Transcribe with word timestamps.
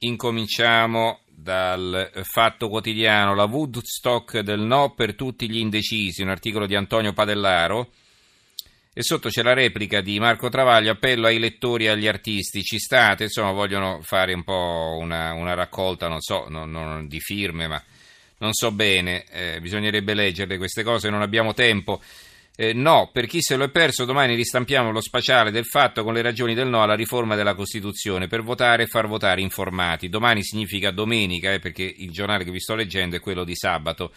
incominciamo 0.00 1.20
dal 1.26 2.10
Fatto 2.22 2.68
Quotidiano, 2.68 3.34
la 3.34 3.44
Woodstock 3.44 4.38
del 4.40 4.60
no 4.60 4.94
per 4.94 5.14
tutti 5.14 5.48
gli 5.50 5.58
indecisi, 5.58 6.22
un 6.22 6.28
articolo 6.28 6.66
di 6.66 6.74
Antonio 6.74 7.12
Padellaro. 7.12 7.90
E 8.92 9.02
sotto 9.02 9.28
c'è 9.28 9.42
la 9.42 9.54
replica 9.54 10.00
di 10.00 10.18
Marco 10.18 10.48
Travaglio, 10.48 10.90
appello 10.90 11.26
ai 11.26 11.38
lettori 11.38 11.84
e 11.84 11.90
agli 11.90 12.06
artisti, 12.08 12.62
ci 12.62 12.78
state, 12.78 13.24
insomma 13.24 13.52
vogliono 13.52 14.00
fare 14.02 14.34
un 14.34 14.42
po' 14.42 14.96
una, 14.98 15.32
una 15.32 15.54
raccolta, 15.54 16.08
non 16.08 16.20
so, 16.20 16.46
non, 16.48 16.70
non, 16.70 17.06
di 17.06 17.20
firme, 17.20 17.68
ma 17.68 17.82
non 18.38 18.52
so 18.52 18.72
bene, 18.72 19.24
eh, 19.30 19.60
bisognerebbe 19.60 20.12
leggerle 20.12 20.58
queste 20.58 20.82
cose, 20.82 21.08
non 21.08 21.22
abbiamo 21.22 21.54
tempo. 21.54 22.00
Eh, 22.60 22.74
no, 22.74 23.08
per 23.10 23.24
chi 23.24 23.40
se 23.40 23.56
lo 23.56 23.64
è 23.64 23.70
perso, 23.70 24.04
domani 24.04 24.34
ristampiamo 24.34 24.90
lo 24.90 25.00
spaciale 25.00 25.50
del 25.50 25.64
fatto 25.64 26.04
con 26.04 26.12
le 26.12 26.20
ragioni 26.20 26.52
del 26.52 26.68
no 26.68 26.82
alla 26.82 26.94
riforma 26.94 27.34
della 27.34 27.54
Costituzione 27.54 28.26
per 28.26 28.42
votare 28.42 28.82
e 28.82 28.86
far 28.86 29.06
votare 29.06 29.40
informati. 29.40 30.10
Domani 30.10 30.44
significa 30.44 30.90
domenica, 30.90 31.54
eh, 31.54 31.58
perché 31.58 31.82
il 31.84 32.10
giornale 32.10 32.44
che 32.44 32.50
vi 32.50 32.60
sto 32.60 32.74
leggendo 32.74 33.16
è 33.16 33.20
quello 33.20 33.44
di 33.44 33.56
sabato. 33.56 34.12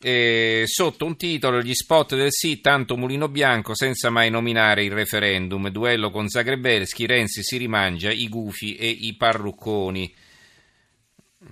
E 0.00 0.62
sotto 0.66 1.04
un 1.04 1.16
titolo 1.16 1.60
gli 1.60 1.74
spot 1.74 2.14
del 2.14 2.30
sì, 2.30 2.60
tanto 2.60 2.96
mulino 2.96 3.26
bianco 3.26 3.74
senza 3.74 4.10
mai 4.10 4.30
nominare 4.30 4.84
il 4.84 4.92
referendum, 4.92 5.70
duello 5.70 6.12
con 6.12 6.28
Zagrebelski, 6.28 7.04
Renzi 7.04 7.42
si 7.42 7.56
rimangia 7.56 8.12
i 8.12 8.28
gufi 8.28 8.76
e 8.76 8.86
i 8.86 9.16
parrucconi. 9.16 10.14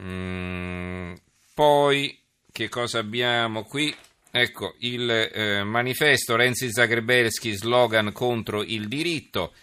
Mm, 0.01 1.15
poi 1.55 2.17
che 2.53 2.69
cosa 2.69 3.01
abbiamo 3.01 3.65
qui? 3.65 3.93
Ecco, 4.31 4.75
il 4.81 5.11
eh, 5.11 5.65
manifesto 5.65 6.37
Renzi 6.37 6.71
Zagrebelski, 6.71 7.53
slogan 7.53 8.13
contro 8.13 8.63
il 8.63 8.87
diritto. 8.87 9.55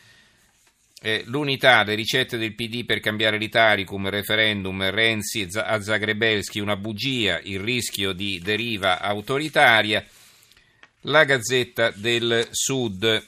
Eh, 1.02 1.24
l'unità, 1.28 1.84
le 1.84 1.94
ricette 1.94 2.38
del 2.38 2.56
PD 2.56 2.84
per 2.84 3.00
cambiare 3.00 3.38
l'Itaricum, 3.38 4.10
referendum, 4.10 4.90
Renzi 4.90 5.48
a 5.54 5.80
Zagrebelski, 5.80 6.60
una 6.60 6.78
bugia, 6.78 7.40
il 7.44 7.60
rischio 7.60 8.12
di 8.12 8.40
deriva 8.40 9.00
autoritaria. 9.00 10.04
La 11.02 11.24
Gazzetta 11.26 11.92
del 11.92 12.48
Sud, 12.50 13.24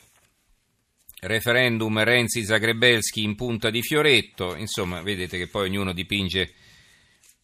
referendum 1.19 2.03
Renzi 2.03 2.44
Zagrebelski 2.44 3.22
in 3.22 3.36
punta 3.36 3.69
di 3.69 3.84
fioretto. 3.84 4.56
Insomma, 4.56 5.03
vedete 5.03 5.38
che 5.38 5.47
poi 5.47 5.67
ognuno 5.67 5.94
dipinge 5.94 6.53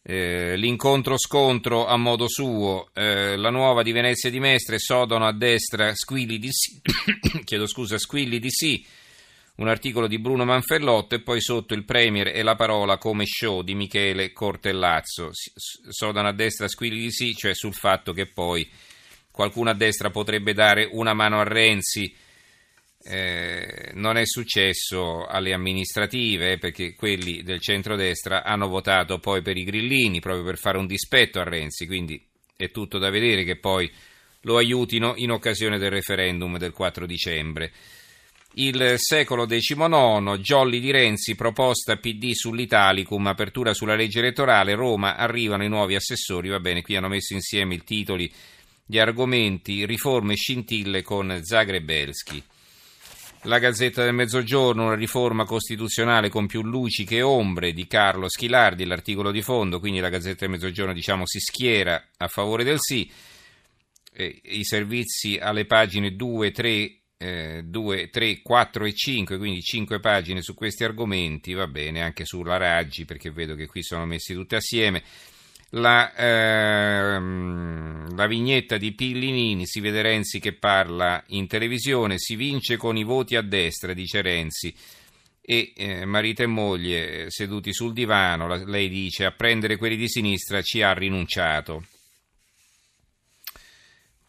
eh, 0.06 0.54
l'incontro 0.56 1.16
scontro 1.16 1.86
a 1.86 1.96
modo 1.96 2.28
suo, 2.28 2.90
eh, 2.92 3.36
la 3.36 3.48
nuova 3.48 3.82
di 3.82 3.90
Venezia 3.90 4.28
di 4.28 4.38
Mestre, 4.38 4.78
Sodono 4.78 5.26
a 5.26 5.32
destra, 5.32 5.94
squilli 5.94 6.38
di 6.38 6.50
sì, 6.52 6.78
chiedo 7.42 7.66
scusa, 7.66 7.96
squilli 7.96 8.38
di 8.38 8.50
sì, 8.50 8.84
un 9.56 9.68
articolo 9.68 10.06
di 10.06 10.18
Bruno 10.18 10.44
Manfellotto 10.44 11.14
e 11.14 11.22
poi 11.22 11.40
sotto 11.40 11.72
il 11.72 11.84
Premier 11.84 12.28
e 12.28 12.42
la 12.42 12.54
parola 12.54 12.98
come 12.98 13.24
show 13.24 13.62
di 13.62 13.74
Michele 13.74 14.32
Cortellazzo, 14.32 15.30
Sodono 15.88 16.28
a 16.28 16.34
destra, 16.34 16.68
squilli 16.68 17.00
di 17.00 17.10
sì, 17.10 17.34
cioè 17.34 17.54
sul 17.54 17.72
fatto 17.72 18.12
che 18.12 18.26
poi 18.26 18.68
qualcuno 19.30 19.70
a 19.70 19.74
destra 19.74 20.10
potrebbe 20.10 20.52
dare 20.52 20.86
una 20.92 21.14
mano 21.14 21.40
a 21.40 21.44
Renzi, 21.44 22.14
eh, 23.06 23.90
non 23.94 24.16
è 24.16 24.24
successo 24.24 25.26
alle 25.26 25.52
amministrative 25.52 26.56
perché 26.56 26.94
quelli 26.94 27.42
del 27.42 27.60
centrodestra 27.60 28.42
hanno 28.44 28.66
votato 28.66 29.18
poi 29.18 29.42
per 29.42 29.58
i 29.58 29.64
grillini 29.64 30.20
proprio 30.20 30.44
per 30.44 30.56
fare 30.56 30.78
un 30.78 30.86
dispetto 30.86 31.38
a 31.38 31.44
Renzi, 31.44 31.86
quindi 31.86 32.22
è 32.56 32.70
tutto 32.70 32.98
da 32.98 33.10
vedere 33.10 33.44
che 33.44 33.56
poi 33.56 33.90
lo 34.42 34.56
aiutino 34.56 35.14
in 35.16 35.30
occasione 35.30 35.78
del 35.78 35.90
referendum 35.90 36.56
del 36.56 36.72
4 36.72 37.04
dicembre. 37.04 37.72
Il 38.56 38.94
secolo 38.98 39.46
XIX, 39.46 40.38
Jolly 40.38 40.78
di 40.78 40.92
Renzi, 40.92 41.34
proposta 41.34 41.96
PD 41.96 42.32
sull'Italicum, 42.32 43.26
apertura 43.26 43.74
sulla 43.74 43.96
legge 43.96 44.20
elettorale, 44.20 44.76
Roma, 44.76 45.16
arrivano 45.16 45.64
i 45.64 45.68
nuovi 45.68 45.96
assessori, 45.96 46.48
va 46.48 46.60
bene, 46.60 46.80
qui 46.80 46.94
hanno 46.94 47.08
messo 47.08 47.34
insieme 47.34 47.74
i 47.74 47.82
titoli, 47.82 48.32
gli 48.86 48.98
argomenti, 48.98 49.84
riforme 49.84 50.36
scintille 50.36 51.02
con 51.02 51.40
Zagrebelski. 51.42 52.42
La 53.46 53.58
Gazzetta 53.58 54.02
del 54.02 54.14
Mezzogiorno, 54.14 54.84
una 54.86 54.94
riforma 54.94 55.44
costituzionale 55.44 56.30
con 56.30 56.46
più 56.46 56.62
luci 56.62 57.04
che 57.04 57.20
ombre 57.20 57.74
di 57.74 57.86
Carlo 57.86 58.26
Schilardi, 58.26 58.86
l'articolo 58.86 59.30
di 59.30 59.42
fondo, 59.42 59.80
quindi 59.80 60.00
la 60.00 60.08
Gazzetta 60.08 60.46
del 60.46 60.50
Mezzogiorno 60.50 60.94
diciamo, 60.94 61.26
si 61.26 61.40
schiera 61.40 62.02
a 62.16 62.28
favore 62.28 62.64
del 62.64 62.78
sì. 62.80 63.10
I 64.16 64.64
servizi 64.64 65.36
alle 65.36 65.66
pagine 65.66 66.14
2, 66.14 66.52
3, 66.52 66.98
eh, 67.18 67.62
2, 67.64 68.08
3, 68.08 68.40
4 68.40 68.84
e 68.86 68.94
5, 68.94 69.36
quindi 69.36 69.60
5 69.60 70.00
pagine 70.00 70.40
su 70.40 70.54
questi 70.54 70.84
argomenti, 70.84 71.52
va 71.52 71.66
bene, 71.66 72.00
anche 72.00 72.24
sulla 72.24 72.56
Raggi, 72.56 73.04
perché 73.04 73.30
vedo 73.30 73.54
che 73.54 73.66
qui 73.66 73.82
sono 73.82 74.06
messi 74.06 74.32
tutti 74.32 74.54
assieme 74.54 75.02
la, 75.74 76.12
ehm, 76.14 78.14
la, 78.14 78.26
vignetta 78.26 78.76
di 78.76 78.92
Pillinini, 78.92 79.66
si 79.66 79.80
vede 79.80 80.02
Renzi 80.02 80.38
che 80.38 80.52
parla 80.52 81.22
in 81.28 81.46
televisione, 81.46 82.18
si 82.18 82.36
vince 82.36 82.76
con 82.76 82.96
i 82.96 83.04
voti 83.04 83.36
a 83.36 83.42
destra, 83.42 83.92
dice 83.92 84.22
Renzi, 84.22 84.74
e 85.40 85.72
eh, 85.76 86.04
marito 86.04 86.42
e 86.42 86.46
moglie 86.46 87.30
seduti 87.30 87.72
sul 87.72 87.92
divano, 87.92 88.46
la, 88.46 88.62
lei 88.64 88.88
dice 88.88 89.24
a 89.24 89.32
prendere 89.32 89.76
quelli 89.76 89.96
di 89.96 90.08
sinistra 90.08 90.62
ci 90.62 90.82
ha 90.82 90.92
rinunciato. 90.92 91.84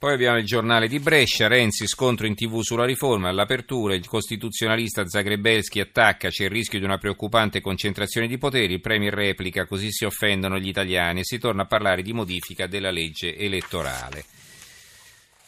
Poi 0.06 0.14
abbiamo 0.14 0.38
il 0.38 0.46
giornale 0.46 0.88
di 0.88 1.00
Brescia, 1.00 1.48
Renzi 1.48 1.88
scontro 1.88 2.28
in 2.28 2.36
tv 2.36 2.62
sulla 2.62 2.86
riforma, 2.86 3.30
all'apertura 3.30 3.96
il 3.96 4.06
costituzionalista 4.06 5.08
Zagrebelski 5.08 5.80
attacca, 5.80 6.30
c'è 6.30 6.44
il 6.44 6.52
rischio 6.52 6.78
di 6.78 6.86
una 6.86 7.00
preoccupante 7.00 7.60
concentrazione 7.60 8.28
di 8.28 8.38
poteri, 8.38 8.74
il 8.74 8.82
Premier 8.82 9.12
replica, 9.12 9.66
così 9.66 9.92
si 9.92 10.06
offendono 10.06 10.60
gli 10.60 10.68
italiani 10.68 11.22
e 11.22 11.26
si 11.26 11.40
torna 11.40 11.64
a 11.64 11.66
parlare 11.66 12.04
di 12.04 12.14
modifica 12.14 12.68
della 12.68 12.92
legge 12.92 13.36
elettorale. 13.36 14.26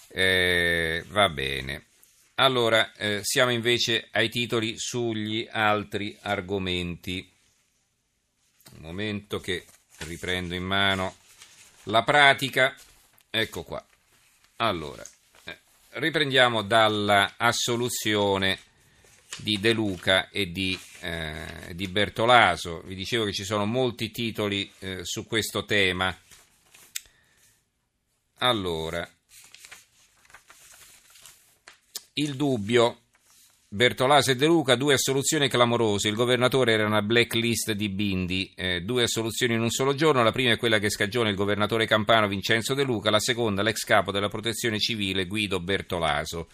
Eh, 0.08 1.04
va 1.10 1.30
bene. 1.30 1.86
Allora, 2.38 2.94
eh, 2.94 3.20
siamo 3.22 3.52
invece 3.52 4.08
ai 4.12 4.30
titoli 4.30 4.74
sugli 4.76 5.48
altri 5.52 6.18
argomenti. 6.22 7.32
Un 8.78 8.82
momento 8.82 9.40
che 9.40 9.66
riprendo 9.98 10.56
in 10.56 10.64
mano 10.64 11.14
la 11.84 12.02
pratica. 12.02 12.76
Ecco 13.30 13.62
qua. 13.62 13.87
Allora, 14.60 15.06
eh, 15.44 15.60
riprendiamo 15.90 16.64
dall'assoluzione 16.64 18.60
di 19.38 19.60
De 19.60 19.72
Luca 19.72 20.30
e 20.30 20.52
di, 20.52 20.80
eh, 21.02 21.74
di, 21.76 21.88
Bertolaso. 21.88 22.82
Vi 22.82 22.96
dicevo 22.96 23.26
che 23.26 23.34
ci 23.34 23.44
sono 23.44 23.66
molti 23.66 24.10
titoli 24.10 24.72
eh, 24.80 25.06
su 25.06 25.28
questo 25.28 25.64
tema. 25.66 26.18
Allora, 28.40 29.08
il 32.14 32.36
dubbio 32.36 33.02
Bertolaso 33.70 34.32
e 34.32 34.38
De 34.38 34.46
Luca, 34.46 34.76
due 34.76 34.94
assoluzioni 34.94 35.50
clamorose. 35.50 36.08
Il 36.08 36.16
governatore 36.16 36.72
era 36.72 36.86
una 36.86 37.02
blacklist 37.02 37.74
di 37.74 37.90
Bindi, 37.90 38.50
eh, 38.56 38.80
due 38.80 39.04
assoluzioni 39.04 39.56
in 39.56 39.60
un 39.60 39.72
solo 39.72 39.94
giorno. 39.94 40.24
La 40.24 40.32
prima 40.32 40.54
è 40.54 40.58
quella 40.58 40.80
che 40.80 40.90
scagiona 40.90 41.28
il 41.28 41.36
governatore 41.36 41.86
campano 41.86 42.30
Vincenzo 42.30 42.74
De 42.74 42.84
Luca, 42.84 43.10
la 43.10 43.20
seconda 43.20 43.62
l'ex 43.62 43.84
capo 43.84 44.14
della 44.14 44.30
protezione 44.30 44.80
civile 44.80 45.26
Guido 45.26 45.60
Bertolaso. 45.60 46.48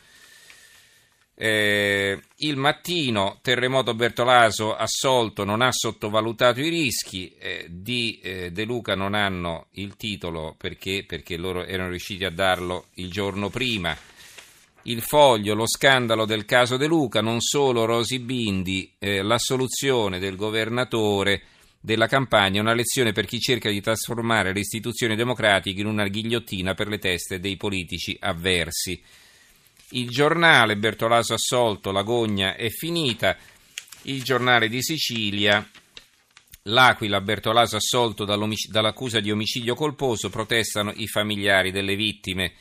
Eh, 1.35 2.19
il 2.37 2.57
mattino, 2.57 3.37
terremoto 3.43 3.93
Bertolaso 3.93 4.75
assolto, 4.75 5.43
non 5.43 5.61
ha 5.61 5.71
sottovalutato 5.71 6.61
i 6.61 6.69
rischi. 6.69 7.31
Eh, 7.37 7.67
di 7.69 8.19
eh, 8.23 8.51
De 8.51 8.63
Luca 8.63 8.95
non 8.95 9.13
hanno 9.13 9.67
il 9.73 9.95
titolo 9.97 10.55
perché, 10.57 11.03
perché 11.07 11.37
loro 11.37 11.63
erano 11.63 11.89
riusciti 11.89 12.25
a 12.25 12.31
darlo 12.31 12.85
il 12.95 13.11
giorno 13.11 13.51
prima 13.51 13.95
il 14.83 15.01
foglio, 15.01 15.53
lo 15.53 15.67
scandalo 15.67 16.25
del 16.25 16.45
caso 16.45 16.77
De 16.77 16.87
Luca, 16.87 17.21
non 17.21 17.39
solo 17.39 17.85
Rosi 17.85 18.19
Bindi, 18.19 18.93
eh, 18.99 19.21
la 19.21 19.37
soluzione 19.37 20.19
del 20.19 20.35
governatore 20.35 21.43
della 21.79 22.07
campagna, 22.07 22.61
una 22.61 22.73
lezione 22.73 23.11
per 23.11 23.25
chi 23.25 23.39
cerca 23.39 23.69
di 23.69 23.81
trasformare 23.81 24.53
le 24.53 24.59
istituzioni 24.59 25.15
democratiche 25.15 25.81
in 25.81 25.87
una 25.87 26.07
ghigliottina 26.07 26.73
per 26.73 26.87
le 26.87 26.97
teste 26.97 27.39
dei 27.39 27.57
politici 27.57 28.17
avversi. 28.19 29.01
Il 29.89 30.09
giornale 30.09 30.77
Bertolaso 30.77 31.33
assolto, 31.33 31.91
l'agonia 31.91 32.55
è 32.55 32.69
finita. 32.69 33.37
Il 34.03 34.23
giornale 34.23 34.67
di 34.67 34.81
Sicilia, 34.81 35.65
L'Aquila, 36.63 37.21
Bertolaso 37.21 37.75
assolto 37.75 38.23
dall'accusa 38.23 39.19
di 39.19 39.29
omicidio 39.29 39.75
colposo, 39.75 40.29
protestano 40.29 40.91
i 40.95 41.07
familiari 41.07 41.71
delle 41.71 41.95
vittime. 41.95 42.53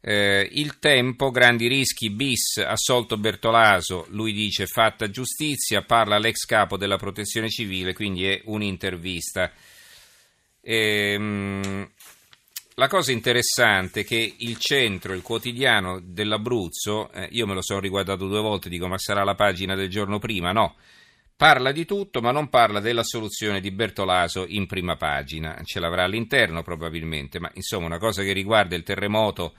Eh, 0.00 0.48
il 0.52 0.78
tempo, 0.78 1.30
grandi 1.30 1.66
rischi, 1.66 2.10
bis, 2.10 2.58
assolto 2.58 3.16
Bertolaso, 3.16 4.06
lui 4.10 4.32
dice 4.32 4.66
fatta 4.66 5.10
giustizia, 5.10 5.82
parla 5.82 6.18
l'ex 6.18 6.44
capo 6.44 6.76
della 6.76 6.96
protezione 6.96 7.48
civile, 7.48 7.94
quindi 7.94 8.24
è 8.24 8.40
un'intervista. 8.44 9.50
Ehm, 10.60 11.90
la 12.74 12.86
cosa 12.86 13.10
interessante 13.10 14.00
è 14.00 14.04
che 14.04 14.34
il 14.38 14.56
centro, 14.58 15.14
il 15.14 15.22
quotidiano 15.22 15.98
dell'Abruzzo, 16.00 17.10
eh, 17.10 17.28
io 17.32 17.46
me 17.46 17.54
lo 17.54 17.62
sono 17.62 17.80
riguardato 17.80 18.28
due 18.28 18.40
volte, 18.40 18.68
dico 18.68 18.86
ma 18.86 18.98
sarà 18.98 19.24
la 19.24 19.34
pagina 19.34 19.74
del 19.74 19.88
giorno 19.88 20.20
prima, 20.20 20.52
no, 20.52 20.76
parla 21.36 21.72
di 21.72 21.84
tutto, 21.84 22.20
ma 22.20 22.30
non 22.30 22.48
parla 22.48 22.78
della 22.78 23.02
soluzione 23.02 23.60
di 23.60 23.72
Bertolaso 23.72 24.44
in 24.46 24.66
prima 24.66 24.94
pagina. 24.96 25.60
Ce 25.64 25.80
l'avrà 25.80 26.04
all'interno 26.04 26.62
probabilmente, 26.62 27.40
ma 27.40 27.50
insomma 27.54 27.86
una 27.86 27.98
cosa 27.98 28.22
che 28.22 28.32
riguarda 28.32 28.76
il 28.76 28.84
terremoto 28.84 29.54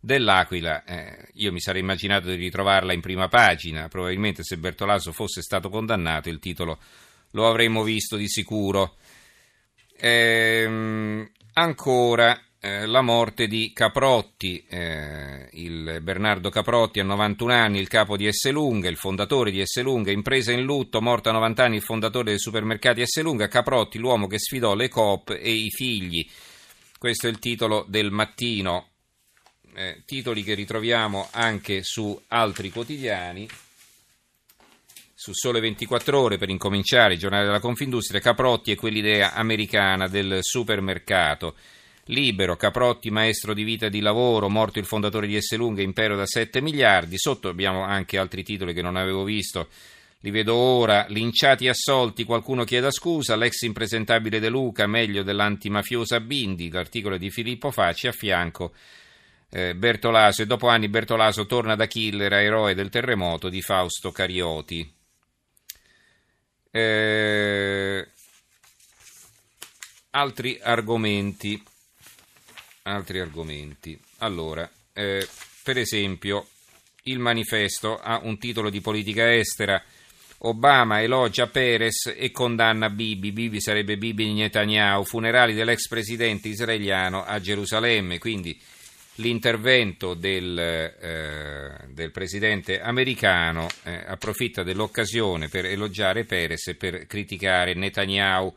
dell'Aquila, 0.00 0.82
eh, 0.84 1.28
io 1.34 1.52
mi 1.52 1.60
sarei 1.60 1.82
immaginato 1.82 2.28
di 2.28 2.36
ritrovarla 2.36 2.92
in 2.92 3.00
prima 3.00 3.28
pagina, 3.28 3.88
probabilmente 3.88 4.42
se 4.42 4.56
Bertolaso 4.56 5.12
fosse 5.12 5.42
stato 5.42 5.68
condannato 5.68 6.28
il 6.28 6.38
titolo 6.38 6.78
lo 7.32 7.48
avremmo 7.48 7.82
visto 7.82 8.16
di 8.16 8.28
sicuro. 8.28 8.96
Ehm, 9.98 11.30
ancora 11.52 12.40
eh, 12.58 12.86
la 12.86 13.02
morte 13.02 13.46
di 13.46 13.72
Caprotti, 13.72 14.64
eh, 14.68 15.48
il 15.52 16.00
Bernardo 16.02 16.50
Caprotti 16.50 17.00
a 17.00 17.04
91 17.04 17.52
anni, 17.52 17.78
il 17.78 17.88
capo 17.88 18.16
di 18.16 18.26
Esselunga, 18.26 18.88
il 18.88 18.96
fondatore 18.96 19.50
di 19.50 19.60
Esselunga, 19.60 20.10
impresa 20.10 20.52
in 20.52 20.62
lutto, 20.62 21.00
morto 21.00 21.28
a 21.28 21.32
90 21.32 21.64
anni 21.64 21.76
il 21.76 21.82
fondatore 21.82 22.30
dei 22.30 22.38
supermercati 22.38 23.00
Esselunga, 23.00 23.48
Caprotti 23.48 23.98
l'uomo 23.98 24.26
che 24.26 24.38
sfidò 24.38 24.74
le 24.74 24.88
Coop 24.88 25.30
e 25.30 25.50
i 25.50 25.70
figli. 25.70 26.26
Questo 26.98 27.26
è 27.26 27.30
il 27.30 27.38
titolo 27.38 27.84
del 27.88 28.10
mattino 28.10 28.89
eh, 29.74 30.02
titoli 30.04 30.42
che 30.42 30.54
ritroviamo 30.54 31.28
anche 31.32 31.82
su 31.82 32.18
altri 32.28 32.70
quotidiani. 32.70 33.48
Su 35.14 35.32
Sole 35.32 35.60
24 35.60 36.18
Ore, 36.18 36.38
per 36.38 36.48
incominciare, 36.48 37.14
il 37.14 37.18
giornale 37.18 37.44
della 37.44 37.60
Confindustria, 37.60 38.20
Caprotti 38.20 38.70
e 38.70 38.76
quell'idea 38.76 39.34
americana 39.34 40.08
del 40.08 40.38
supermercato. 40.40 41.56
Libero, 42.04 42.56
Caprotti, 42.56 43.10
maestro 43.10 43.52
di 43.52 43.62
vita 43.62 43.86
e 43.86 43.90
di 43.90 44.00
lavoro, 44.00 44.48
morto 44.48 44.78
il 44.78 44.86
fondatore 44.86 45.26
di 45.26 45.36
Esselunga, 45.36 45.82
impero 45.82 46.16
da 46.16 46.24
7 46.24 46.62
miliardi. 46.62 47.18
Sotto 47.18 47.48
abbiamo 47.48 47.82
anche 47.82 48.18
altri 48.18 48.42
titoli 48.42 48.72
che 48.72 48.82
non 48.82 48.96
avevo 48.96 49.22
visto. 49.22 49.68
Li 50.20 50.30
vedo 50.30 50.54
ora. 50.54 51.06
Linciati 51.08 51.68
assolti, 51.68 52.24
qualcuno 52.24 52.64
chieda 52.64 52.90
scusa. 52.90 53.36
L'ex 53.36 53.60
impresentabile 53.62 54.40
De 54.40 54.48
Luca, 54.48 54.86
meglio 54.86 55.22
dell'antimafiosa 55.22 56.20
Bindi. 56.20 56.70
L'articolo 56.70 57.16
di 57.16 57.30
Filippo 57.30 57.70
Facci 57.70 58.06
a 58.06 58.12
fianco 58.12 58.72
eh, 59.50 59.74
Bertolaso 59.74 60.42
e 60.42 60.46
dopo 60.46 60.68
anni 60.68 60.88
Bertolaso 60.88 61.44
torna 61.46 61.74
da 61.74 61.86
killer 61.86 62.32
a 62.32 62.40
eroe 62.40 62.74
del 62.74 62.88
terremoto 62.88 63.48
di 63.48 63.60
Fausto 63.60 64.12
Carioti. 64.12 64.94
Eh, 66.70 68.08
altri 70.10 70.58
argomenti. 70.62 71.62
Altri 72.82 73.20
argomenti. 73.20 74.00
Allora, 74.18 74.70
eh, 74.92 75.26
per 75.62 75.78
esempio, 75.78 76.46
il 77.04 77.18
manifesto 77.18 77.98
ha 77.98 78.20
un 78.22 78.38
titolo 78.38 78.70
di 78.70 78.80
politica 78.80 79.34
estera. 79.34 79.82
Obama 80.42 81.02
elogia 81.02 81.48
Perez 81.48 82.14
e 82.16 82.30
condanna 82.30 82.88
Bibi. 82.88 83.32
Bibi 83.32 83.60
sarebbe 83.60 83.98
Bibi 83.98 84.32
Netanyahu. 84.32 85.04
Funerali 85.04 85.54
dell'ex 85.54 85.88
presidente 85.88 86.48
israeliano 86.48 87.24
a 87.24 87.38
Gerusalemme. 87.40 88.18
Quindi 88.18 88.58
l'intervento 89.20 90.14
del, 90.14 90.58
eh, 90.58 91.86
del 91.88 92.10
presidente 92.10 92.80
americano 92.80 93.68
eh, 93.84 94.02
approfitta 94.06 94.62
dell'occasione 94.62 95.48
per 95.48 95.66
elogiare 95.66 96.24
Perez 96.24 96.68
e 96.68 96.74
per 96.74 97.06
criticare 97.06 97.74
Netanyahu 97.74 98.54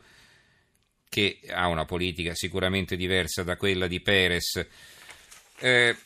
che 1.08 1.38
ha 1.48 1.68
una 1.68 1.84
politica 1.84 2.34
sicuramente 2.34 2.96
diversa 2.96 3.44
da 3.44 3.56
quella 3.56 3.86
di 3.86 4.00
Perez. 4.00 4.66
Eh, 5.60 5.96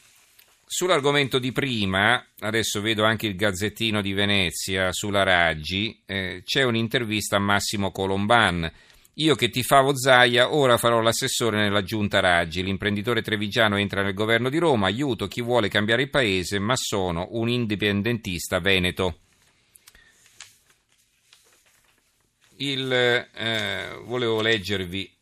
sull'argomento 0.66 1.38
di 1.38 1.50
prima, 1.50 2.22
adesso 2.40 2.82
vedo 2.82 3.04
anche 3.04 3.26
il 3.26 3.34
Gazzettino 3.34 4.02
di 4.02 4.12
Venezia 4.12 4.92
sulla 4.92 5.22
Raggi, 5.22 6.02
eh, 6.04 6.42
c'è 6.44 6.62
un'intervista 6.62 7.36
a 7.36 7.40
Massimo 7.40 7.90
Colomban 7.90 8.70
io 9.20 9.34
che 9.34 9.48
ti 9.48 9.64
favo 9.64 9.96
Zaia, 9.96 10.54
ora 10.54 10.76
farò 10.76 11.00
l'assessore 11.00 11.56
nella 11.56 11.82
giunta 11.82 12.20
Raggi. 12.20 12.62
L'imprenditore 12.62 13.20
trevigiano 13.20 13.76
entra 13.76 14.02
nel 14.02 14.14
governo 14.14 14.48
di 14.48 14.58
Roma, 14.58 14.86
aiuto 14.86 15.26
chi 15.26 15.42
vuole 15.42 15.68
cambiare 15.68 16.02
il 16.02 16.10
paese, 16.10 16.60
ma 16.60 16.76
sono 16.76 17.26
un 17.32 17.48
indipendentista 17.48 18.60
veneto. 18.60 19.18
Il, 22.58 22.92
eh, 22.92 24.00
volevo 24.04 24.40
leggervi 24.40 25.12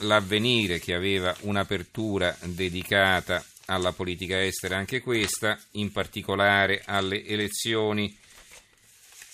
l'avvenire 0.00 0.78
che 0.78 0.94
aveva 0.94 1.34
un'apertura 1.40 2.36
dedicata 2.42 3.42
alla 3.66 3.92
politica 3.92 4.42
estera, 4.42 4.76
anche 4.76 5.00
questa, 5.00 5.58
in 5.72 5.90
particolare 5.90 6.82
alle 6.84 7.24
elezioni, 7.24 8.14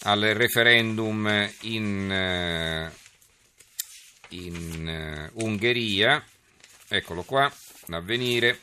al 0.02 0.20
referendum 0.20 1.50
in. 1.62 2.12
Eh, 2.12 3.02
in 4.34 5.30
uh, 5.32 5.44
Ungheria, 5.44 6.22
eccolo 6.88 7.22
qua, 7.22 7.50
l'avvenire, 7.86 8.58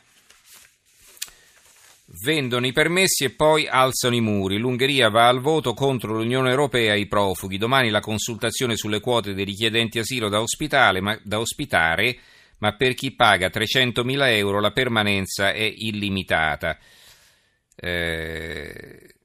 vendono 2.23 2.65
i 2.65 2.73
permessi 2.73 3.23
e 3.23 3.29
poi 3.31 3.67
alzano 3.67 4.15
i 4.15 4.21
muri. 4.21 4.57
L'Ungheria 4.57 5.09
va 5.09 5.27
al 5.27 5.39
voto 5.39 5.73
contro 5.73 6.13
l'Unione 6.13 6.49
Europea 6.49 6.93
e 6.93 6.99
i 6.99 7.07
profughi. 7.07 7.57
Domani 7.57 7.89
la 7.89 8.01
consultazione 8.01 8.75
sulle 8.75 8.99
quote 8.99 9.33
dei 9.33 9.45
richiedenti 9.45 9.99
asilo 9.99 10.29
da, 10.29 10.43
ma, 10.99 11.19
da 11.23 11.39
ospitare, 11.39 12.17
ma 12.59 12.75
per 12.75 12.93
chi 12.93 13.11
paga 13.11 13.47
300.000 13.47 14.27
euro 14.35 14.59
la 14.59 14.71
permanenza 14.71 15.51
è 15.51 15.63
illimitata. 15.63 16.77
Eh, 17.75 19.15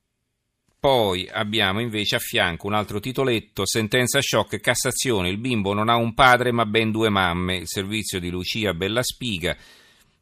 poi 0.87 1.29
abbiamo 1.29 1.81
invece 1.81 2.15
a 2.15 2.21
fianco 2.21 2.69
un 2.69 2.75
altro 2.75 3.01
titoletto, 3.01 3.67
sentenza 3.67 4.21
shock, 4.21 4.61
Cassazione, 4.61 5.29
il 5.29 5.39
bimbo 5.39 5.75
non 5.75 5.89
ha 5.89 5.97
un 5.97 6.15
padre 6.15 6.53
ma 6.53 6.65
ben 6.65 6.93
due 6.93 7.09
mamme, 7.09 7.57
il 7.57 7.67
servizio 7.67 8.21
di 8.21 8.31
Lucia 8.31 8.73
Bellaspiga, 8.73 9.57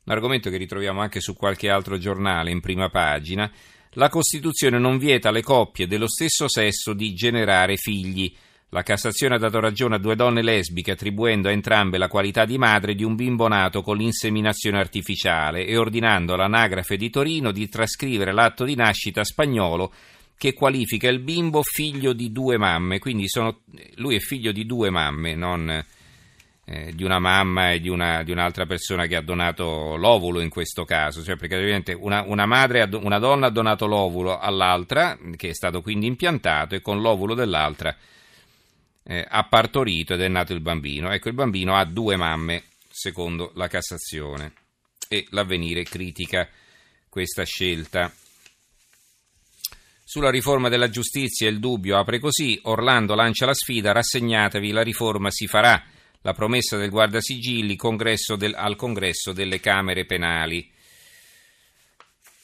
un 0.05 0.13
argomento 0.15 0.49
che 0.49 0.57
ritroviamo 0.57 1.03
anche 1.03 1.21
su 1.21 1.37
qualche 1.37 1.69
altro 1.69 1.99
giornale 1.99 2.51
in 2.51 2.61
prima 2.61 2.89
pagina. 2.89 3.53
La 3.91 4.09
Costituzione 4.09 4.79
non 4.79 4.97
vieta 4.97 5.29
alle 5.29 5.43
coppie 5.43 5.87
dello 5.87 6.09
stesso 6.09 6.49
sesso 6.49 6.95
di 6.95 7.13
generare 7.13 7.77
figli. 7.77 8.35
La 8.71 8.83
Cassazione 8.83 9.35
ha 9.35 9.39
dato 9.39 9.61
ragione 9.61 9.97
a 9.97 9.99
due 9.99 10.17
donne 10.17 10.41
lesbiche 10.41 10.93
attribuendo 10.93 11.49
a 11.49 11.53
entrambe 11.53 11.99
la 11.99 12.09
qualità 12.09 12.47
di 12.47 12.57
madre 12.57 12.95
di 12.95 13.05
un 13.05 13.17
bimbo 13.17 13.49
nato 13.49 13.83
con 13.83 13.99
l'inseminazione 13.99 14.79
artificiale 14.79 15.67
e 15.67 15.77
ordinando 15.77 16.33
all'anagrafe 16.33 16.97
di 16.97 17.11
Torino 17.11 17.53
di 17.53 17.69
trascrivere 17.69 18.33
l'atto 18.33 18.65
di 18.65 18.75
nascita 18.75 19.23
spagnolo 19.25 19.93
che 20.37 20.53
qualifica 20.53 21.09
il 21.09 21.21
bimbo 21.21 21.63
figlio 21.63 22.13
di 22.13 22.33
due 22.33 22.59
mamme, 22.59 22.99
quindi 22.99 23.29
sono, 23.29 23.61
lui 23.97 24.17
è 24.17 24.19
figlio 24.19 24.53
di 24.53 24.67
due 24.67 24.91
mamme, 24.91 25.35
non 25.35 25.85
eh, 26.67 26.93
di 26.95 27.05
una 27.05 27.19
mamma 27.19 27.73
e 27.73 27.81
di, 27.81 27.89
una, 27.89 28.23
di, 28.23 28.33
un'altra 28.33 28.67
persona 28.67 29.07
che 29.07 29.17
ha 29.17 29.23
donato 29.23 29.97
l'ovulo 29.97 30.41
in 30.41 30.49
questo 30.49 30.85
caso, 30.85 31.23
cioè 31.23 31.37
praticamente 31.37 31.93
una, 31.93 32.23
una, 32.27 32.47
madre, 32.47 32.89
una 32.93 33.19
donna 33.19 33.47
ha 33.47 33.51
donato 33.51 33.87
l'ovulo 33.87 34.39
all'altra, 34.39 35.19
che 35.37 35.51
è 35.51 35.55
stato 35.55 35.83
quindi 35.83 36.07
impiantato, 36.07 36.75
e 36.75 36.81
con 36.81 37.01
l'ovulo 37.01 37.35
dell'altra 37.35 37.95
eh, 39.05 39.27
ha 39.29 39.45
partorito 39.45 40.15
ed 40.15 40.23
è 40.23 40.29
nato 40.29 40.53
il 40.53 40.61
bambino. 40.61 41.13
Ecco, 41.13 41.29
il 41.29 41.35
bambino 41.35 41.77
ha 41.77 41.85
due 41.85 42.17
mamme, 42.17 42.65
secondo 42.89 43.53
la 43.55 43.69
Cassazione, 43.69 44.53
e 45.09 45.27
l'avvenire 45.31 45.83
critica 45.85 46.49
questa 47.09 47.45
scelta. 47.45 48.13
Sulla 50.15 50.31
riforma 50.31 50.69
della 50.69 50.91
giustizia 50.91 51.49
il 51.49 51.59
dubbio 51.59 51.99
apre 51.99 52.21
così, 52.21 52.57
Orlando 52.67 53.17
lancia 53.17 53.47
la 53.47 53.53
sfida, 53.53 53.91
rassegnatevi, 53.91 54.71
la 54.71 54.83
riforma 54.83 55.29
si 55.33 55.49
farà. 55.49 55.85
La 56.21 56.33
promessa 56.33 56.77
del 56.77 56.91
guardasigilli 56.91 57.75
congresso 57.75 58.37
del, 58.37 58.55
al 58.55 58.77
congresso 58.77 59.33
delle 59.33 59.59
Camere 59.59 60.05
penali. 60.05 60.71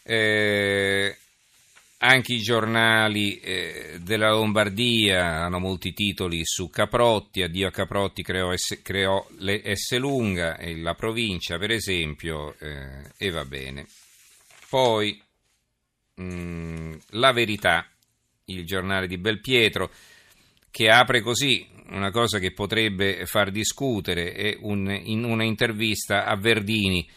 Eh, 0.03 1.17
anche 1.99 2.33
i 2.33 2.41
giornali 2.41 3.39
eh, 3.39 4.01
della 4.03 4.31
Lombardia 4.31 5.45
hanno 5.45 5.61
molti 5.61 5.93
titoli 5.93 6.41
su 6.43 6.71
Caprotti, 6.71 7.43
addio 7.43 7.69
a 7.69 7.71
Caprotti 7.71 8.25
creò, 8.25 8.53
S, 8.57 8.81
creò 8.83 9.25
le 9.39 9.63
Esselunga 9.63 10.57
e 10.57 10.77
la 10.77 10.95
provincia 10.95 11.57
per 11.57 11.71
esempio 11.71 12.53
eh, 12.59 13.13
e 13.17 13.31
va 13.31 13.45
bene. 13.45 13.87
Poi 14.69 15.23
Mm, 16.21 16.93
la 17.11 17.33
Verità, 17.33 17.87
il 18.47 18.67
giornale 18.67 19.07
di 19.07 19.17
Belpietro, 19.17 19.91
che 20.71 20.91
apre 20.91 21.23
così 21.23 21.67
una 21.91 22.11
cosa 22.11 22.39
che 22.39 22.53
potrebbe 22.53 23.25
far 23.27 23.51
discutere, 23.51 24.33
è 24.33 24.57
un, 24.61 24.91
in 25.05 25.25
una 25.25 25.45
intervista 25.45 26.27
a 26.27 26.37
Verdini. 26.37 27.09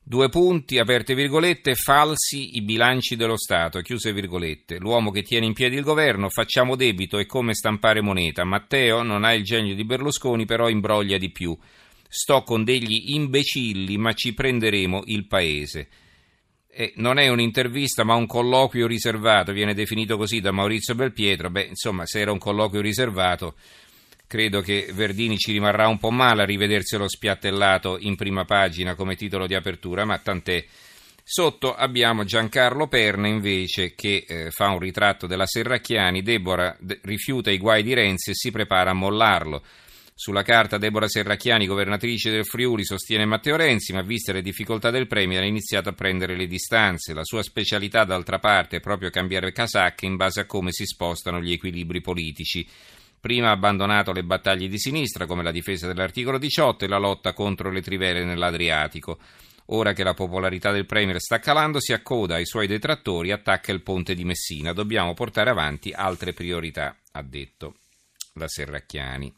Due 0.00 0.28
punti, 0.28 0.78
aperte 0.78 1.16
virgolette, 1.16 1.74
falsi 1.74 2.56
i 2.56 2.62
bilanci 2.62 3.16
dello 3.16 3.36
Stato, 3.36 3.80
chiuse 3.80 4.12
virgolette. 4.12 4.78
L'uomo 4.78 5.10
che 5.10 5.22
tiene 5.22 5.46
in 5.46 5.52
piedi 5.52 5.74
il 5.74 5.82
governo, 5.82 6.28
facciamo 6.28 6.76
debito, 6.76 7.18
è 7.18 7.26
come 7.26 7.54
stampare 7.54 8.00
moneta. 8.00 8.44
Matteo 8.44 9.02
non 9.02 9.24
ha 9.24 9.34
il 9.34 9.42
genio 9.42 9.74
di 9.74 9.84
Berlusconi, 9.84 10.44
però 10.44 10.68
imbroglia 10.68 11.18
di 11.18 11.32
più. 11.32 11.58
Sto 12.08 12.42
con 12.42 12.62
degli 12.62 13.14
imbecilli, 13.14 13.96
ma 13.98 14.12
ci 14.12 14.32
prenderemo 14.32 15.02
il 15.06 15.26
paese 15.26 15.88
eh, 16.76 16.92
non 16.96 17.18
è 17.18 17.28
un'intervista 17.28 18.04
ma 18.04 18.14
un 18.14 18.26
colloquio 18.26 18.86
riservato, 18.86 19.52
viene 19.52 19.74
definito 19.74 20.16
così 20.16 20.40
da 20.40 20.52
Maurizio 20.52 20.94
Belpietro, 20.94 21.50
beh 21.50 21.64
insomma 21.64 22.04
se 22.04 22.20
era 22.20 22.32
un 22.32 22.38
colloquio 22.38 22.82
riservato 22.82 23.54
credo 24.26 24.60
che 24.60 24.90
Verdini 24.92 25.38
ci 25.38 25.52
rimarrà 25.52 25.86
un 25.86 25.98
po' 25.98 26.10
male 26.10 26.42
a 26.42 26.46
rivederselo 26.46 27.08
spiattellato 27.08 27.96
in 28.00 28.16
prima 28.16 28.44
pagina 28.44 28.94
come 28.94 29.16
titolo 29.16 29.46
di 29.46 29.54
apertura, 29.54 30.04
ma 30.04 30.18
tant'è. 30.18 30.64
Sotto 31.28 31.74
abbiamo 31.74 32.24
Giancarlo 32.24 32.86
Perna 32.86 33.26
invece 33.26 33.94
che 33.96 34.24
eh, 34.28 34.50
fa 34.50 34.68
un 34.68 34.78
ritratto 34.78 35.26
della 35.26 35.46
Serracchiani, 35.46 36.22
Deborah 36.22 36.76
de- 36.78 37.00
rifiuta 37.02 37.50
i 37.50 37.58
guai 37.58 37.82
di 37.82 37.94
Renzi 37.94 38.30
e 38.30 38.34
si 38.34 38.52
prepara 38.52 38.90
a 38.90 38.94
mollarlo. 38.94 39.62
Sulla 40.18 40.42
carta 40.42 40.78
Deborah 40.78 41.08
Serracchiani, 41.08 41.66
governatrice 41.66 42.30
del 42.30 42.46
Friuli, 42.46 42.86
sostiene 42.86 43.26
Matteo 43.26 43.54
Renzi, 43.54 43.92
ma 43.92 44.00
viste 44.00 44.32
le 44.32 44.40
difficoltà 44.40 44.90
del 44.90 45.06
Premier 45.06 45.42
ha 45.42 45.46
iniziato 45.46 45.90
a 45.90 45.92
prendere 45.92 46.34
le 46.34 46.46
distanze. 46.46 47.12
La 47.12 47.22
sua 47.22 47.42
specialità, 47.42 48.04
d'altra 48.04 48.38
parte, 48.38 48.78
è 48.78 48.80
proprio 48.80 49.10
cambiare 49.10 49.52
casacche 49.52 50.06
in 50.06 50.16
base 50.16 50.40
a 50.40 50.46
come 50.46 50.72
si 50.72 50.86
spostano 50.86 51.42
gli 51.42 51.52
equilibri 51.52 52.00
politici. 52.00 52.66
Prima 53.20 53.48
ha 53.48 53.52
abbandonato 53.52 54.12
le 54.12 54.24
battaglie 54.24 54.68
di 54.68 54.78
sinistra, 54.78 55.26
come 55.26 55.42
la 55.42 55.50
difesa 55.50 55.86
dell'articolo 55.86 56.38
18 56.38 56.86
e 56.86 56.88
la 56.88 56.98
lotta 56.98 57.34
contro 57.34 57.70
le 57.70 57.82
trivele 57.82 58.24
nell'Adriatico. 58.24 59.18
Ora 59.66 59.92
che 59.92 60.02
la 60.02 60.14
popolarità 60.14 60.72
del 60.72 60.86
Premier 60.86 61.20
sta 61.20 61.40
calando, 61.40 61.78
si 61.78 61.92
accoda 61.92 62.36
ai 62.36 62.46
suoi 62.46 62.66
detrattori 62.66 63.28
e 63.28 63.32
attacca 63.32 63.70
il 63.70 63.82
ponte 63.82 64.14
di 64.14 64.24
Messina. 64.24 64.72
Dobbiamo 64.72 65.12
portare 65.12 65.50
avanti 65.50 65.92
altre 65.92 66.32
priorità, 66.32 66.96
ha 67.12 67.22
detto 67.22 67.74
la 68.32 68.48
Serracchiani. 68.48 69.34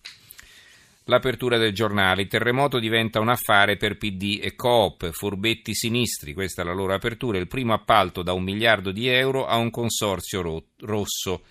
L'apertura 1.08 1.56
del 1.56 1.72
giornale. 1.72 2.22
Il 2.22 2.28
terremoto 2.28 2.78
diventa 2.78 3.18
un 3.18 3.30
affare 3.30 3.78
per 3.78 3.96
PD 3.96 4.40
e 4.42 4.54
Coop, 4.54 5.10
furbetti 5.10 5.74
sinistri. 5.74 6.34
Questa 6.34 6.60
è 6.60 6.64
la 6.66 6.74
loro 6.74 6.92
apertura. 6.92 7.38
Il 7.38 7.48
primo 7.48 7.72
appalto 7.72 8.22
da 8.22 8.34
un 8.34 8.42
miliardo 8.42 8.92
di 8.92 9.08
euro 9.08 9.46
a 9.46 9.56
un 9.56 9.70
consorzio 9.70 10.42
ro- 10.42 10.64
rosso. 10.80 11.44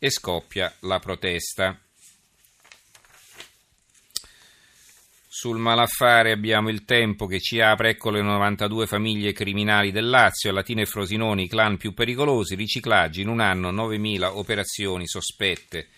E 0.00 0.10
scoppia 0.10 0.72
la 0.80 0.98
protesta. 0.98 1.78
Sul 5.28 5.58
malaffare 5.58 6.32
abbiamo 6.32 6.68
il 6.68 6.84
tempo 6.84 7.26
che 7.26 7.38
ci 7.38 7.60
apre, 7.60 7.90
ecco 7.90 8.10
le 8.10 8.20
92 8.20 8.86
famiglie 8.88 9.32
criminali 9.32 9.92
del 9.92 10.08
Lazio, 10.08 10.50
Latina 10.50 10.80
e 10.80 10.86
Frosinoni, 10.86 11.44
i 11.44 11.48
clan 11.48 11.76
più 11.76 11.94
pericolosi, 11.94 12.56
riciclaggi 12.56 13.20
in 13.20 13.28
un 13.28 13.38
anno 13.38 13.70
9.000 13.70 14.24
operazioni 14.24 15.06
sospette 15.06 15.88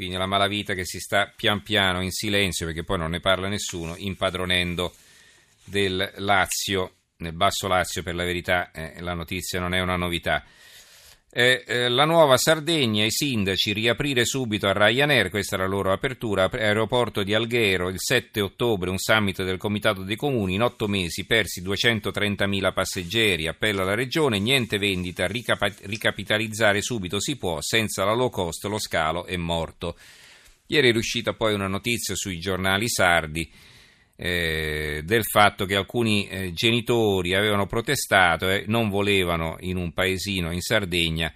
quindi 0.00 0.16
la 0.16 0.26
malavita 0.26 0.72
che 0.72 0.86
si 0.86 0.98
sta 0.98 1.30
pian 1.34 1.62
piano 1.62 2.00
in 2.00 2.10
silenzio 2.10 2.64
perché 2.64 2.84
poi 2.84 2.96
non 2.96 3.10
ne 3.10 3.20
parla 3.20 3.48
nessuno 3.48 3.94
impadronendo 3.98 4.94
del 5.64 6.12
Lazio 6.16 6.94
nel 7.16 7.34
basso 7.34 7.68
Lazio 7.68 8.02
per 8.02 8.14
la 8.14 8.24
verità 8.24 8.70
eh, 8.70 9.00
la 9.00 9.12
notizia 9.12 9.60
non 9.60 9.74
è 9.74 9.80
una 9.80 9.96
novità 9.96 10.42
eh, 11.32 11.88
la 11.88 12.04
nuova 12.04 12.36
Sardegna, 12.36 13.04
i 13.04 13.10
sindaci 13.12 13.72
riaprire 13.72 14.24
subito 14.24 14.66
a 14.66 14.72
Ryanair, 14.72 15.30
questa 15.30 15.54
è 15.54 15.58
la 15.60 15.66
loro 15.66 15.92
apertura, 15.92 16.50
aeroporto 16.50 17.22
di 17.22 17.34
Alghero, 17.34 17.88
il 17.88 18.00
7 18.00 18.40
ottobre 18.40 18.90
un 18.90 18.98
summit 18.98 19.44
del 19.44 19.56
Comitato 19.56 20.02
dei 20.02 20.16
Comuni, 20.16 20.54
in 20.54 20.62
otto 20.62 20.88
mesi 20.88 21.26
persi 21.26 21.62
230.000 21.62 22.72
passeggeri, 22.72 23.46
appello 23.46 23.82
alla 23.82 23.94
Regione, 23.94 24.40
niente 24.40 24.78
vendita, 24.78 25.28
ricap- 25.28 25.84
ricapitalizzare 25.84 26.82
subito 26.82 27.20
si 27.20 27.36
può, 27.36 27.60
senza 27.60 28.04
la 28.04 28.14
low 28.14 28.30
cost 28.30 28.64
lo 28.64 28.80
scalo 28.80 29.24
è 29.24 29.36
morto. 29.36 29.96
Ieri 30.66 30.88
è 30.88 30.92
riuscita 30.92 31.32
poi 31.34 31.54
una 31.54 31.68
notizia 31.68 32.16
sui 32.16 32.40
giornali 32.40 32.88
sardi, 32.88 33.48
eh, 34.22 35.00
del 35.04 35.24
fatto 35.24 35.64
che 35.64 35.76
alcuni 35.76 36.28
eh, 36.28 36.52
genitori 36.52 37.34
avevano 37.34 37.66
protestato 37.66 38.50
e 38.50 38.64
non 38.66 38.90
volevano 38.90 39.56
in 39.60 39.76
un 39.76 39.92
paesino 39.92 40.52
in 40.52 40.60
Sardegna 40.60 41.32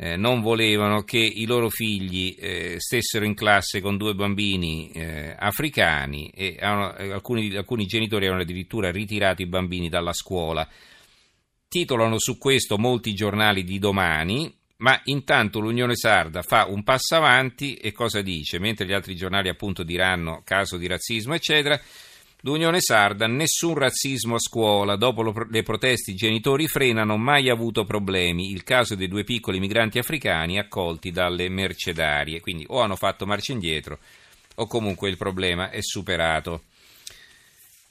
eh, 0.00 0.16
non 0.16 0.40
volevano 0.40 1.02
che 1.02 1.18
i 1.18 1.44
loro 1.44 1.68
figli 1.68 2.36
eh, 2.38 2.76
stessero 2.78 3.24
in 3.24 3.34
classe 3.34 3.80
con 3.80 3.96
due 3.96 4.14
bambini 4.14 4.92
eh, 4.92 5.34
africani 5.36 6.30
e 6.30 6.56
alcuni, 6.60 7.54
alcuni 7.56 7.84
genitori 7.84 8.22
avevano 8.22 8.42
addirittura 8.42 8.92
ritirato 8.92 9.42
i 9.42 9.46
bambini 9.46 9.88
dalla 9.88 10.12
scuola. 10.12 10.66
Titolano 11.66 12.14
su 12.18 12.38
questo 12.38 12.78
molti 12.78 13.12
giornali 13.12 13.64
di 13.64 13.80
domani, 13.80 14.57
ma 14.78 15.00
intanto 15.04 15.60
l'Unione 15.60 15.96
Sarda 15.96 16.42
fa 16.42 16.66
un 16.66 16.82
passo 16.82 17.16
avanti 17.16 17.74
e 17.74 17.92
cosa 17.92 18.20
dice? 18.20 18.58
Mentre 18.58 18.86
gli 18.86 18.92
altri 18.92 19.16
giornali 19.16 19.48
appunto 19.48 19.82
diranno 19.82 20.42
caso 20.44 20.76
di 20.76 20.86
razzismo, 20.86 21.34
eccetera, 21.34 21.80
l'Unione 22.42 22.80
Sarda 22.80 23.26
nessun 23.26 23.74
razzismo 23.74 24.36
a 24.36 24.40
scuola, 24.40 24.96
dopo 24.96 25.46
le 25.48 25.62
proteste 25.62 26.12
i 26.12 26.14
genitori 26.14 26.68
frenano, 26.68 27.16
mai 27.16 27.48
avuto 27.48 27.84
problemi, 27.84 28.50
il 28.50 28.62
caso 28.62 28.94
dei 28.94 29.08
due 29.08 29.24
piccoli 29.24 29.58
migranti 29.58 29.98
africani 29.98 30.58
accolti 30.58 31.10
dalle 31.10 31.48
mercedarie, 31.48 32.40
quindi 32.40 32.64
o 32.68 32.80
hanno 32.80 32.96
fatto 32.96 33.26
marcia 33.26 33.52
indietro 33.52 33.98
o 34.60 34.66
comunque 34.66 35.08
il 35.08 35.16
problema 35.16 35.70
è 35.70 35.80
superato 35.80 36.62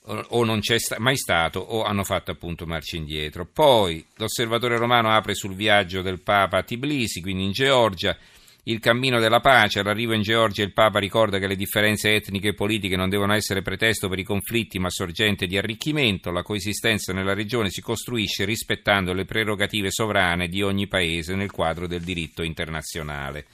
o 0.08 0.44
non 0.44 0.60
c'è 0.60 0.78
mai 1.00 1.18
stato 1.18 1.60
o 1.60 1.84
hanno 1.84 2.04
fatto 2.04 2.32
appunto 2.32 2.66
marcia 2.66 2.96
indietro. 2.96 3.46
Poi 3.46 4.04
l'osservatore 4.16 4.78
romano 4.78 5.12
apre 5.12 5.36
sul 5.36 5.54
viaggio 5.54 6.02
del 6.02 6.22
Papa 6.22 6.58
a 6.58 6.64
Tbilisi, 6.64 7.22
quindi 7.22 7.44
in 7.44 7.52
Georgia, 7.52 8.16
il 8.64 8.80
cammino 8.80 9.20
della 9.20 9.40
pace. 9.40 9.80
All'arrivo 9.80 10.14
in 10.14 10.22
Georgia 10.22 10.64
il 10.64 10.74
Papa 10.74 11.00
ricorda 11.00 11.40
che 11.40 11.48
le 11.48 11.56
differenze 11.56 12.14
etniche 12.14 12.50
e 12.50 12.54
politiche 12.54 12.96
non 12.96 13.10
devono 13.10 13.34
essere 13.34 13.62
pretesto 13.62 14.08
per 14.08 14.20
i 14.20 14.24
conflitti 14.24 14.80
ma 14.80 14.90
sorgente 14.90 15.46
di 15.46 15.58
arricchimento. 15.58 16.32
La 16.32 16.44
coesistenza 16.44 17.14
nella 17.14 17.34
regione 17.34 17.70
si 17.70 17.82
costruisce 17.82 18.46
rispettando 18.46 19.14
le 19.14 19.26
prerogative 19.26 19.92
sovrane 19.92 20.48
di 20.48 20.62
ogni 20.62 20.88
paese 20.88 21.36
nel 21.36 21.52
quadro 21.52 21.88
del 21.88 22.02
diritto 22.02 22.44
internazionale 22.44 23.46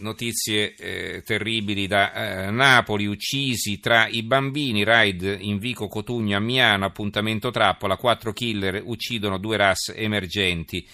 notizie 0.00 0.74
eh, 0.74 1.22
terribili 1.22 1.86
da 1.86 2.12
eh, 2.12 2.50
Napoli, 2.50 3.06
uccisi 3.06 3.80
tra 3.80 4.06
i 4.08 4.22
bambini, 4.22 4.84
raid 4.84 5.38
in 5.40 5.58
Vico 5.58 5.88
Cotugno 5.88 6.36
a 6.36 6.40
Miano, 6.40 6.84
appuntamento 6.84 7.50
trappola, 7.50 7.96
quattro 7.96 8.32
killer 8.32 8.82
uccidono 8.84 9.38
due 9.38 9.56
RAS 9.56 9.92
emergenti. 9.94 10.86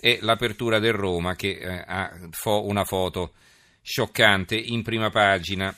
E 0.00 0.18
l'apertura 0.22 0.78
del 0.78 0.92
Roma 0.92 1.34
che 1.34 1.58
eh, 1.58 1.84
ha 1.86 2.10
fo- 2.30 2.64
una 2.66 2.84
foto 2.84 3.34
scioccante 3.82 4.56
in 4.56 4.82
prima 4.82 5.10
pagina. 5.10 5.74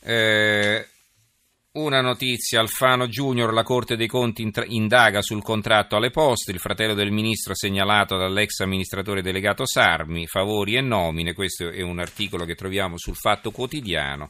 Eh, 0.00 0.88
una 1.76 2.00
notizia, 2.00 2.60
Alfano 2.60 3.08
Junior, 3.08 3.52
la 3.52 3.64
Corte 3.64 3.96
dei 3.96 4.06
Conti 4.06 4.48
indaga 4.68 5.22
sul 5.22 5.42
contratto 5.42 5.96
alle 5.96 6.10
poste, 6.10 6.52
il 6.52 6.60
fratello 6.60 6.94
del 6.94 7.10
ministro 7.10 7.52
segnalato 7.52 8.16
dall'ex 8.16 8.60
amministratore 8.60 9.22
delegato 9.22 9.66
Sarmi, 9.66 10.28
favori 10.28 10.76
e 10.76 10.80
nomine, 10.80 11.32
questo 11.32 11.68
è 11.70 11.80
un 11.80 11.98
articolo 11.98 12.44
che 12.44 12.54
troviamo 12.54 12.96
sul 12.96 13.16
Fatto 13.16 13.50
Quotidiano. 13.50 14.28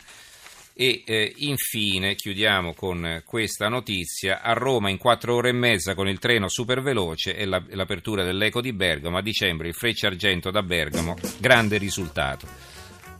E 0.73 1.03
eh, 1.05 1.35
infine 1.37 2.15
chiudiamo 2.15 2.73
con 2.73 3.23
questa 3.27 3.69
notizia, 3.69 4.41
a 4.41 4.55
Roma 4.55 4.89
in 4.89 4.97
quattro 4.97 5.35
ore 5.35 5.51
e 5.51 5.53
mezza 5.53 5.95
con 5.95 6.09
il 6.09 6.19
treno 6.19 6.49
super 6.49 6.81
veloce 6.81 7.37
e 7.37 7.45
la, 7.45 7.63
l'apertura 7.73 8.25
dell'Eco 8.25 8.63
di 8.63 8.73
Bergamo, 8.73 9.19
a 9.19 9.23
dicembre 9.23 9.69
il 9.69 9.75
Freccia 9.75 10.07
Argento 10.07 10.51
da 10.51 10.63
Bergamo, 10.63 11.15
grande 11.39 11.77
risultato. 11.77 12.74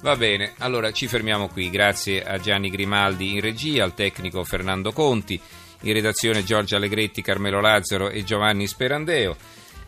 Va 0.05 0.17
bene, 0.17 0.53
allora 0.59 0.93
ci 0.93 1.07
fermiamo 1.07 1.49
qui. 1.49 1.71
Grazie 1.71 2.23
a 2.23 2.37
Gianni 2.37 2.69
Grimaldi 2.69 3.33
in 3.33 3.41
regia, 3.41 3.85
al 3.85 3.95
tecnico 3.95 4.45
Fernando 4.45 4.93
Conti, 4.93 5.41
in 5.81 5.93
redazione 5.95 6.45
Giorgio 6.45 6.77
Allegretti, 6.77 7.23
Carmelo 7.23 7.59
Lazzaro 7.59 8.11
e 8.11 8.23
Giovanni 8.23 8.67
Sperandeo. 8.67 9.35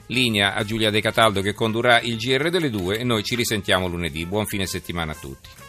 Linea 0.06 0.54
a 0.54 0.64
Giulia 0.64 0.88
De 0.88 1.02
Cataldo 1.02 1.42
che 1.42 1.52
condurrà 1.52 2.00
il 2.00 2.16
GR 2.16 2.48
delle 2.48 2.70
due 2.70 2.96
e 2.96 3.04
noi 3.04 3.22
ci 3.24 3.34
risentiamo 3.34 3.88
lunedì. 3.88 4.24
Buon 4.24 4.46
fine 4.46 4.64
settimana 4.64 5.12
a 5.12 5.16
tutti. 5.16 5.65